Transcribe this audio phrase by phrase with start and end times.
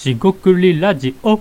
[0.00, 1.38] しごくりラジオ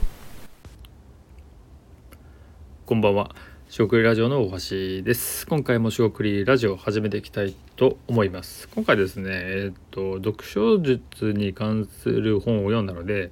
[2.85, 3.33] こんばんは。
[3.69, 4.51] しごくりラジオの大
[4.99, 5.47] 橋です。
[5.47, 8.67] 今回もしごくりラジオを始めていきたいと思います。
[8.67, 13.31] 今回ですね、えっと読書術に関する本を読んだので、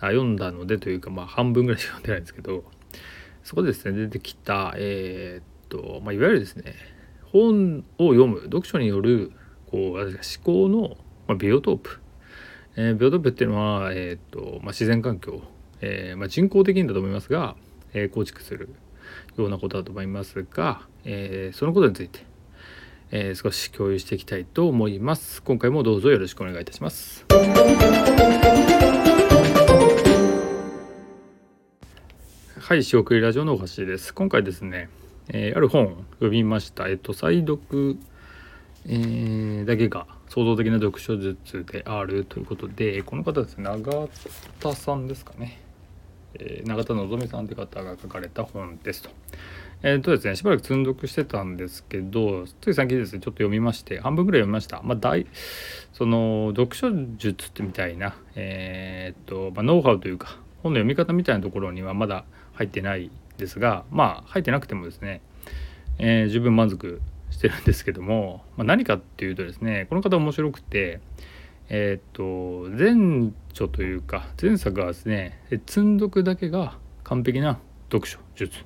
[0.00, 2.64] あ読んだのでというかまあ半分ぐらいしか読んでないんですけど、
[3.44, 6.74] そこでですね出てきたえーっとまあいわゆるですね
[7.26, 9.30] 本を読む読書による
[9.70, 10.96] こうあれですか思考の、
[11.28, 12.00] まあ、ビオトープ、
[12.76, 15.42] えービオトープっていうのはえーっとまあ自然環境、
[15.80, 17.56] えーまあ人工的にだと思いますが、
[17.92, 18.68] えー構築する
[19.36, 22.20] ようなことだと思いますが、えーそのことについて、
[23.12, 25.42] えー少し共有していきたいと思います。
[25.42, 27.24] 今回もどうぞよろしくお願いいたします。
[32.58, 34.12] はい、仕送りラジオの大橋です。
[34.14, 34.88] 今回ですね、
[35.28, 36.88] えーある本を読みました。
[36.88, 37.98] えっと、再読、
[38.86, 44.08] えーだけが創造的な読書術であるということで、この方ですね、永
[44.58, 45.60] 田さんですかね。
[46.34, 49.10] えー永田のぞみさんという方が書かれた本ですと。
[49.84, 54.82] えっ、とですね、しばらく積んどくしてたんですけど、つい最近ですね、ちょっと読みまして、半分ぐらい読みました。
[54.82, 55.28] まあ、大、
[55.92, 65.20] その、読書術ってみたいな、えっ、と、まあ、ノウハウというか、本の読み方みたいなところにはまだ入ってないですが、まあ、入ってなくてもですね、
[66.00, 67.00] えー十分満足
[67.34, 71.00] してるんですけども、まあ、何かっていうとですね、この方面白くて、
[71.68, 77.58] えっ、と前著というか前作はですね積んどくだけが完璧な
[77.90, 78.58] 読書術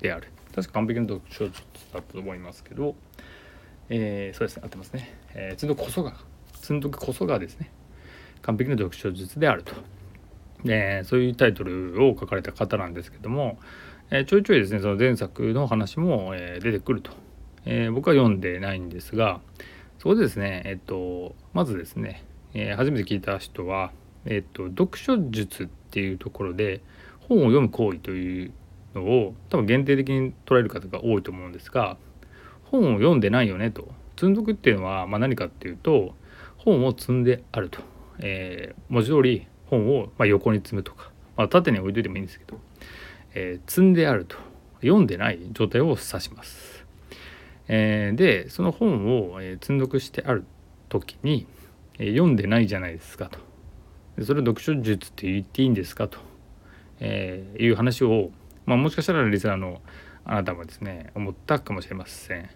[0.00, 0.28] である。
[0.54, 1.60] 確か完璧な読書術
[1.92, 2.94] だったと思いますけど、
[3.88, 6.14] えーそうですね合ってますね、えー積んどくこそが
[6.54, 7.72] 積んどくこそがですね
[8.42, 9.72] 完璧な読書術であると、
[10.64, 13.58] でそういうタイトルを書かれた方なんですけども、
[14.10, 17.10] えーちょいちょいですねその前作の話も、えー出てくると、
[17.66, 19.40] えー僕は読んでないんですが
[19.98, 23.92] そこでですねえっとまずですねえー初めて聞いた人は、
[24.26, 26.80] えっと読書術っていうところで
[27.28, 28.52] 本を読む行為という
[28.94, 31.96] のを多分限定的に捉える方が多いと思うんですが
[32.64, 33.88] 本を読んでないよねと。
[34.16, 36.14] 積んどくっていうのは、まあ、何かっていうと
[36.56, 37.80] 本を積んであると、
[38.20, 42.58] えー文字通り本を、まあ、横に積むとか、まあ、縦に置いといてもいいんですけど、
[43.34, 44.36] えー積んであると。
[44.82, 46.83] 読んでない状態を指します。
[47.68, 50.44] えーでその本を、えー積んどくしてある
[50.88, 51.46] 時に
[51.98, 53.38] えー読んでないじゃないですかと
[54.16, 56.18] でそれ読書術って言っていいんですかと、
[57.00, 58.30] えーいう話を、
[58.66, 59.80] まあ、もしかしたらリスナーの
[60.24, 62.48] あなたもですね思ったかもしれません。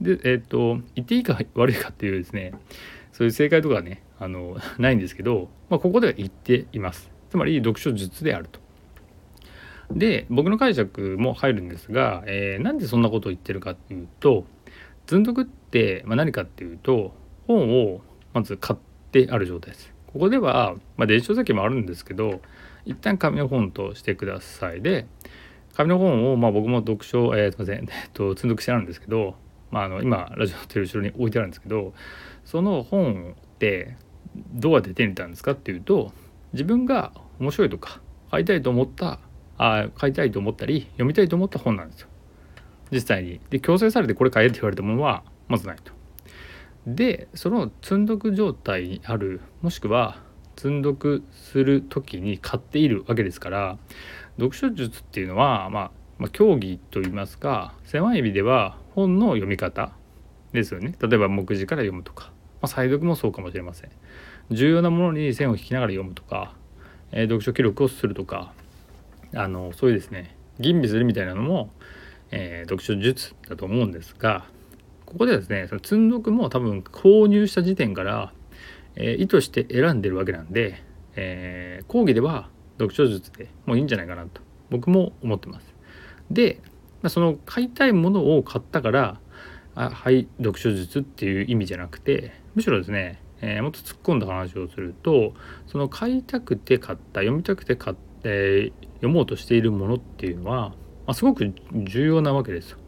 [0.00, 2.52] でえっ、と言っていいか悪いかっていうですね
[3.12, 7.10] そういう正解とかねあのないんですけど、まあ、ここでは言っています。
[7.30, 8.60] つまり読書術であると。
[9.92, 14.44] で僕の解釈も入るんですが、えーなんでそんなことを言ってるかっていうと
[15.06, 17.14] 積んどくって、まあ、何かっていうと
[17.46, 18.00] 本を
[18.32, 18.78] まず買っ
[19.12, 19.94] てある状態です。
[20.14, 22.40] ここでは、まあ、電子書籍もあるんですけど
[22.84, 25.06] 一旦紙の本としてくださいで
[25.74, 29.34] 紙の本を、まあ、僕も読書、えーすいません、えっと、積んどくしてあるんですけど、
[29.72, 31.94] まあ、あの今ラジオの後ろに置いてあるんですけど
[32.44, 33.96] その本って
[34.52, 36.12] どうやって手に入れたんですかっていうと
[36.52, 38.00] 自分が面白いとか
[38.30, 39.18] 買いたいと思った
[39.58, 42.08] あ買いたいと思ったり読みたいと思った本なんですよ
[42.94, 43.40] 実際に。
[43.50, 45.92] で強制されてこれ買えって言われたものはまずないと。
[46.86, 50.18] でその積んどく状態にあるもしくは
[50.56, 53.78] 積んどくする時に買っているわけですから
[54.36, 59.92] 読書術っていうのは、まあ、まあ競技といいますか狭い意味では本の読み方
[60.52, 62.32] ですよね例えば目次から読むとか、ま
[62.62, 63.90] あ、再読もそうかもしれません
[64.50, 66.54] 重要なものに線を引きながら読むとか、
[67.12, 68.52] えー読書記録をするとか
[69.34, 71.70] あのそういうですね吟味するみたいなのも、
[72.34, 74.44] えー読書術だと思うんですが
[75.06, 78.32] ここでですねその積んどくも多分購入した時点から、
[78.96, 80.82] えー意図して選んでるわけなんで、
[81.14, 84.40] えー講義では読書術でもういいんじゃないかなと
[84.70, 85.74] 僕も思ってます。
[86.30, 86.60] で、
[87.02, 89.20] まあ、その買いたいものを買ったから
[89.76, 95.34] あはい読書術っていう意味じゃなくてむしろですね、えーもっと突っ込んだ話をすると
[95.66, 100.72] その買いたくて買った読みたくて買って読もうとしているものっていうのは、
[101.06, 102.78] あ、すごく重要なわけですよ。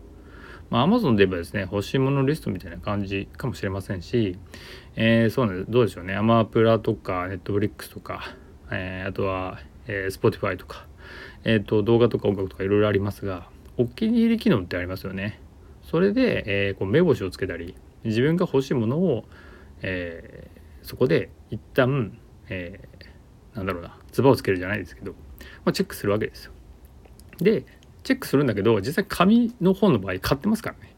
[0.71, 4.37] まあ、Amazon で言えばですね欲しいものリストみたいな感じかもしれませんし、
[4.97, 8.35] えーそうなんですどうでしょうねアマプラとか Netflix とか、
[8.73, 10.87] えーあとは、えー Spotify とか、
[11.45, 15.41] えーと動画とか音楽とかいろいろありますがお気に入り機能ってありますよね。
[15.83, 19.25] それで、えーこう目星をつけたり自分が欲しいものを、
[19.83, 22.19] えーそこで一旦、
[22.49, 26.53] えーなんだろうなつばをつけるじゃないですけど、まあ、チェックするわけですよ。
[27.39, 27.65] で
[28.07, 30.95] チェックするんだけど実際紙の本の場合買ってますからね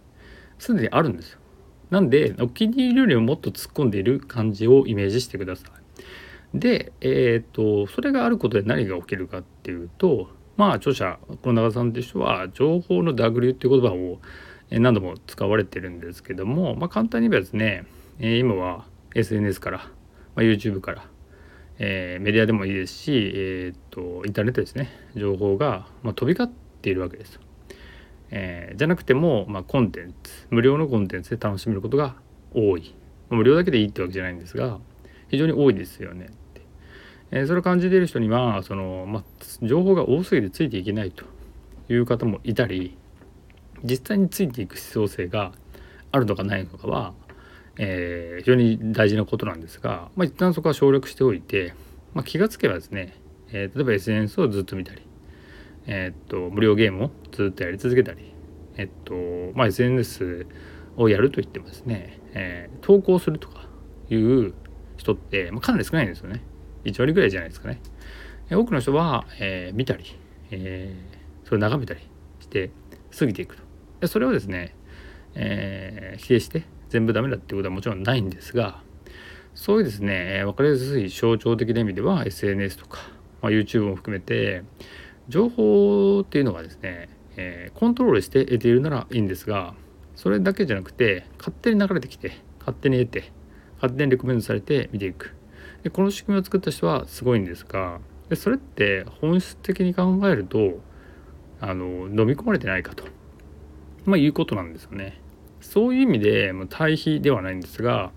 [0.58, 1.38] すでにあるんですよ。
[1.90, 5.69] なんでお気に入りよりももっと突っ込んでいる感じをイメージしてくださ
[6.55, 6.58] い。
[6.58, 10.28] で、えーと、それがあることで何が起きるかっていうと
[10.58, 14.20] まあ著者この長さんという人は情報の濁流っていう言葉を
[14.70, 17.87] 何度も使われてるんですけども、まあ、簡単に言えばですね
[18.19, 18.84] 今は
[19.14, 19.84] SNS から、ま
[20.37, 21.05] あ、YouTube から、
[21.78, 27.38] えー、メディアでもいいですし、えーと、インターネットですね情報が、まあ、飛び交っているわけです。
[28.31, 32.14] えー、じゃなくても、まあ、コンテンツ無料のコンテンツで楽しめることが
[32.52, 32.94] 多い
[33.31, 34.79] 無料だけでいいってわけじゃないんですが
[35.29, 36.62] 非常に多いですよねって、
[37.31, 41.25] えー、それを感じている人にはその、まあ、情報が多すぎてついていけないと
[41.88, 42.99] いう方もいたり
[43.82, 45.52] 実際についていく必要性が
[46.12, 47.14] あるのかないのかは
[47.79, 51.75] えー、非常に大事なことなんですが、まあ、一旦そこは省略しておいて、
[52.12, 53.14] まあ、気がつけばですね、
[53.52, 55.02] えー、例えば SNS をずっと見たり、
[55.88, 58.32] え、っと無料ゲームをずっとやり続けたり、
[58.76, 59.14] えっと
[59.55, 60.46] まあ、SNS
[60.96, 63.67] をやるといってもですね、えー、投稿するとか
[64.11, 64.55] いう
[64.96, 66.43] 人って、まあ、かなり少ないんですよね。
[66.85, 67.81] 1割ぐらいじゃないですかね、
[68.50, 70.05] えー、多くの人は、えー、見たり、
[70.50, 72.00] えー、それを眺めたり
[72.41, 72.70] して
[73.17, 73.62] 過ぎていくと。
[74.00, 74.76] でそれをですね、
[75.34, 78.82] えー、否定して全部ダメだっていうことはもちろんないんですが
[79.55, 83.00] そういうですね分かりやすい象徴的な意味では SNS とか、
[83.43, 84.62] まあ、YouTube も含めて
[85.28, 89.75] 情報っていうのがですね、えー、コントロールして得ているならいいんですが
[90.16, 93.32] それだけじゃなくて勝手に流れてきて勝手に得て
[93.76, 95.34] 勝手にレコメンドされて見ていく
[95.82, 100.80] でこの仕組みを作った人はすごいんですがでそれって本質的に考えると
[101.60, 103.04] あの飲み込まれてないかと、
[104.04, 105.20] まあ、いうことなんですよね。
[105.60, 108.12] そういう意味で対比ではないんですが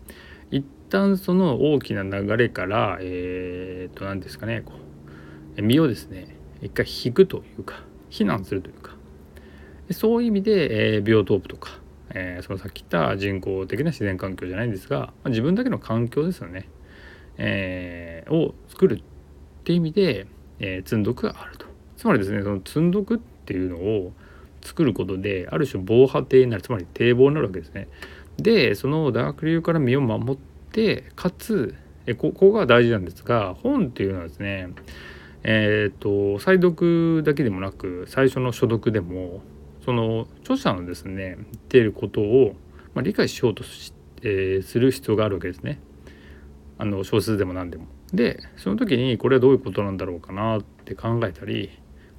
[0.52, 4.74] 一旦その大きな流れからえー、っと何ですかねこ
[5.58, 8.96] う身をですね一回引くというか避難するというか。
[9.92, 11.80] そういう意味で、えー、ビオトープとか、
[12.12, 16.70] えー、そのさっき言った人工的な自然環境じゃないんですが、まあ、自分だけの環境ですよね、
[17.38, 19.04] えー、を作るっ
[19.64, 20.28] て意味で、
[20.60, 21.66] えー、積んどくがあると。
[21.98, 24.14] つまりですねその積んどくっていうのを
[24.62, 26.64] 作ることである種防波堤になる。
[26.64, 27.88] つまり堤防になるわけですね。
[28.38, 30.38] でその濁流から身を守っ
[30.72, 31.76] てかつ
[32.06, 34.70] えここが大事なんですが本っていうのはですね
[35.44, 39.42] えっ、ー、と再読だけでもなく最初の所読でも
[39.84, 42.56] その著者のですね言っていることを、
[42.94, 45.80] まあ、理解しようとし、えー、する必要があるわけですね。
[46.78, 47.86] あの小説でも何でも。
[48.14, 51.70] でその時にこれはどういうことなんだろうかなって考えたり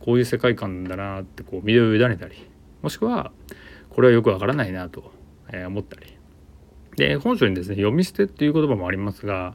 [0.00, 2.48] こういう世界観だなってこう身を委ねたり
[2.80, 3.30] もしくは
[3.90, 5.12] これはよくわからないなと
[5.66, 6.16] 思ったり
[6.96, 9.54] で本書にですね読み捨てっていう言葉もありますが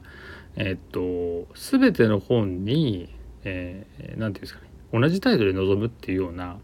[0.54, 3.08] えっと全ての本に、
[3.44, 4.68] えー、て言うんですかね。
[4.92, 6.56] 同じタイトルで臨むっていうような、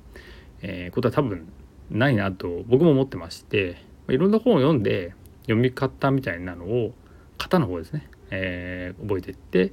[0.62, 1.47] えー、ことは多分
[1.91, 3.76] ないなと僕も思ってまして
[4.09, 6.94] いろんな本を読んで読み方みたいなのを
[7.38, 9.73] 型の方ですね、えー、覚えていって、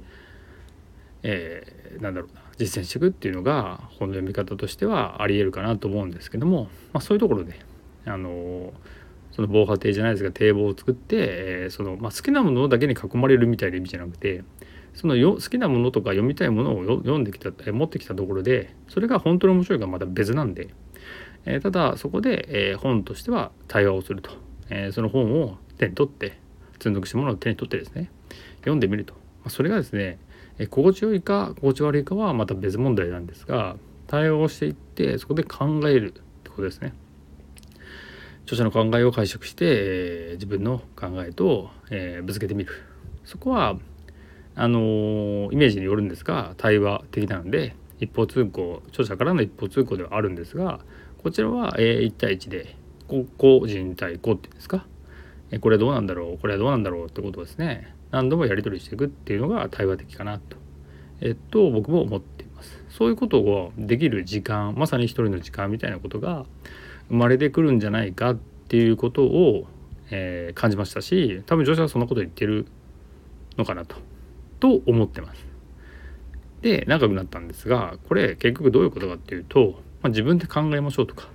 [1.22, 7.58] えー、なんだろうな実践していくっていうのが本の読み方としてはありえるかなと思うんですけども、まあ、そういうところで
[8.04, 8.72] あの
[9.30, 14.44] その防波堤じゃないですが堤防を作って、えー、そのまあ、好きなものだけに囲まれるみたいな意味じゃなくて
[14.94, 20.68] そのよ好きなものとか読みたいものを読んできた持ってきたところでそれが本当に面白いかまた別なんで、
[21.46, 24.30] え、ただそこで、え、本としては対話をすると、
[24.70, 26.38] えその本を手に取って
[26.74, 28.10] 積んどくしたものを手に取ってですね
[28.60, 30.18] 読んでみると、ま、それがですね
[30.58, 36.92] え心地よいか心地悪いかはまた別問題なんですが対応していってそこで考えるってことですね。
[38.44, 42.72] 著者の考えを解釈して、え、自分の考えと、え、ぶつけてみる。
[43.24, 43.78] そこは
[44.54, 50.80] あのー、イメージによるんですが対話的なので一方通行著者からの一方通行ではあるんですが
[51.22, 52.76] こちらは、えー、1対1で
[53.38, 54.86] 個人対個っていうんですか、
[55.50, 56.38] えー、これはどうなんだろう？
[56.38, 57.94] これはどうなんだろうってことですね。
[58.10, 60.56] 何度もやり取りしていくっていうのが対話的かなと、
[61.20, 62.84] えっと、僕も思っています。
[62.90, 66.44] そういうことをできる時間まさに一人の時間みたいなことが
[67.08, 68.34] 生まれてくるんじゃないかっ
[68.68, 69.66] ていうことを、
[70.10, 72.66] えー、感じましたし多分女子はそんなこと言ってる
[73.56, 73.96] のかなと。
[74.62, 75.44] と思ってます。
[76.60, 81.28] で長くなったんですがこれ結局どういうことかっていうと、まあ、自分で考えましょうとか、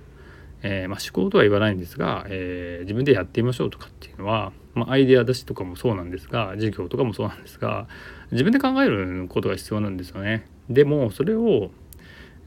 [0.62, 7.88] えー、まあ、思考とは言わないんですが、えー、自分でやってみましょうとかっていうのはまあ、アイデア出しとかもそうなんですが授業とかもそうなんですが
[8.30, 10.46] 自分で考えることが必要なんですよね。
[10.70, 11.70] でもそれを、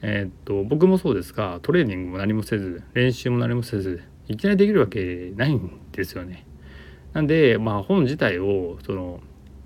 [0.01, 6.45] えー、っと僕もそうですがトレーニングも何もせず練習も何もせずいきなりできるわけないんですよね。
[7.13, 9.19] なんでまあ本自体をその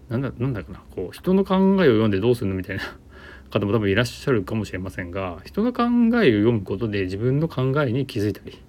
[0.10, 2.84] なんだなんだかなこう人の考えを読んでどうするのみたいな
[3.50, 8.60] 方も多分いらっしゃるかもしれませんが人の考えを読むことで自分の考えに気づいたり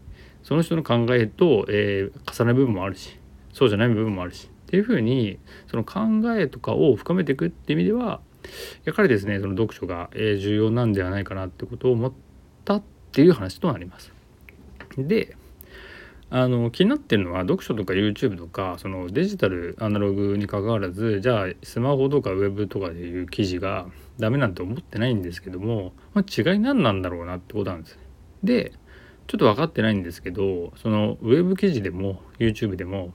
[0.43, 3.19] その人の考えと、えー、重ねる部分もあるし
[3.52, 5.38] そうじゃない部分もあるしっていうふうに
[5.69, 6.00] その考
[6.37, 8.21] えとかを深めていくっていう意味では
[8.85, 12.12] やはりですねその読書がえ重要なんではないかなってことを思っ
[12.64, 14.12] たっていう話となります。
[14.97, 15.37] で
[16.28, 23.87] あの気になってるのは読書とか YouTube とかそのデジタルアナログにかかわらずじゃあスマホとかウェブとかでいう記事が
[24.18, 27.99] ダメなんて思ってないんですけども、まあ、違い何なんだろうなってことなんです。
[28.42, 28.73] で
[29.28, 33.12] ちょっと分かってないんですけどそのウェブ記事でも YouTube でも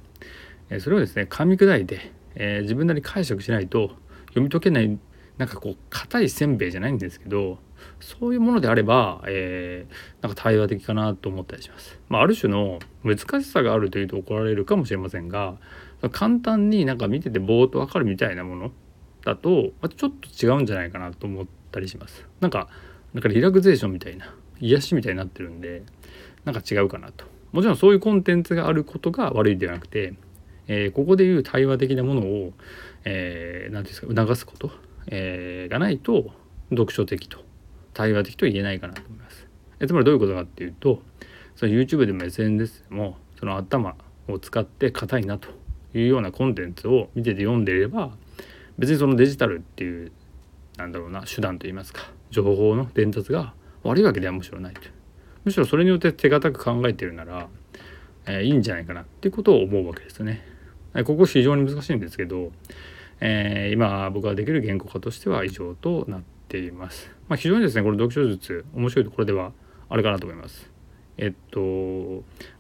[0.80, 3.91] それをですね噛み砕いて、えー、自分なり解釈しないと
[4.27, 4.98] 読み解けない
[5.41, 7.57] なんかこう硬いせんべいじゃないんですけど
[8.00, 12.00] そういうものであれば、えー、なんか対話的かなと思ったりします。
[12.10, 15.57] まあ、ある種の難しさがあるというと怒られるかもしれませんが
[16.12, 18.71] 簡単になんか見ててぼーっとわかるみたいなもの
[19.25, 22.27] だと、まあ、ちょっと違うんじゃないかなと思ったりします。
[22.39, 22.67] なんか
[23.15, 25.81] なんかリラクゼーションみたいな癒しみたいになってるんで
[26.45, 27.25] なんか違うかなと。
[27.51, 30.13] もちろんそういうコンテンツがあることが悪いではなくて、
[30.67, 32.53] えー、ここでいう対話的なものを、
[33.03, 34.71] えー、て言うんですか促すこと、
[35.08, 36.31] えー、がないと
[36.70, 37.39] 読書的と
[37.93, 39.48] 対話的と言えないかなと思います。
[39.79, 41.01] えつまりどういうことかっていうと
[41.55, 43.96] その YouTube でも SNS でもその頭
[44.27, 45.50] を使って硬いなと
[45.93, 48.12] いうようなコンテンツを見てて読んでいれば
[48.77, 50.12] 別にそのデジタルっていう
[50.77, 53.53] なんだろうな手段といいますか情報の伝達が
[53.84, 54.81] 悪いわけではむしろないと
[55.43, 57.48] むしろそれによって手堅く考えてるなら、
[58.25, 60.46] えー、いいんじゃないかなっていうことを思うわけですね。
[61.05, 62.51] ここ非常に難しいんですけど、
[63.22, 67.12] えー、今僕ができる言語化としては以上となっています。
[67.30, 69.54] まあ、非常にですねこれ読書術面白いところでは
[69.90, 70.70] あるかなと思います。
[71.18, 71.60] えっと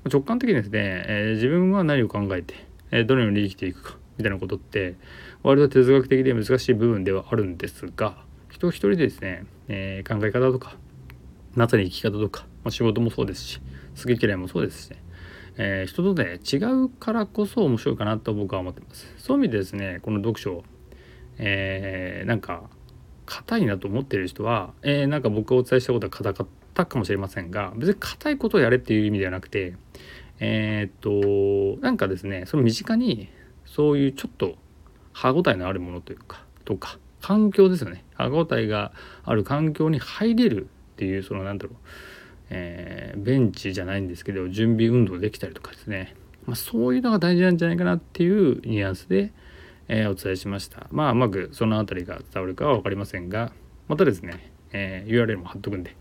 [0.09, 2.53] 直感的にですね、えー、自分は何を考えて、
[2.91, 4.95] え、どのように生きていくかみたいなことって
[5.41, 10.77] 割と哲学的で難しい部分ではあるんですが人一人でですね、えー、考え方とか
[11.55, 13.61] まさに生き方とか、まあ、仕事もそうですし
[13.97, 15.01] 好き嫌いもそうですしね、
[15.57, 19.13] えー、人とね違うからこそ面白いかなと僕は思ってます。
[19.17, 20.63] そういう意味でですねこの読書
[21.43, 22.69] えー、なんか
[23.25, 29.75] 硬いなと思ってる人は、えー、なんか僕がお伝えしたことは硬かったかもしれませんが別に硬いことをやれっていう意味ではなくて
[30.39, 33.29] えー、っとなんかですねその身近に
[33.65, 34.55] そういうちょっと
[35.13, 38.03] 歯応えのあるものというかとか環境ですよね。
[38.15, 38.91] 歯応えが
[39.23, 41.75] ある環境に入れるっていうそのなんだろう、
[42.49, 42.90] えー、
[43.23, 49.31] ベンチじゃないんですけど準備運動できたりとかですね、まあ、そういうのが大事なんじゃないかなっていうニュアンスで、
[49.87, 50.87] えー、お伝えしました。
[50.91, 53.51] まあうまくその辺りが伝わるかは分かりませんが
[53.87, 55.95] またですね、えー、URL も貼っとくんで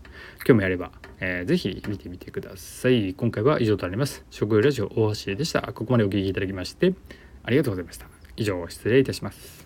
[0.45, 3.13] 興味あれば、えー、ぜひ見てみてください。
[3.13, 4.25] 今回は以上となります。
[4.29, 5.61] 食用ラジオ大橋でした。
[5.73, 6.93] ここまでお聴きいただきまして
[7.43, 8.07] ありがとうございました。
[8.37, 9.60] 以上失礼いたします。